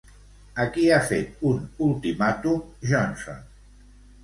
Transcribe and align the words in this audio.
A 0.63 0.63
qui 0.77 0.85
ha 0.93 0.97
fet 1.09 1.43
un 1.51 1.61
ultimàtum, 1.89 2.59
Johnson? 2.95 3.41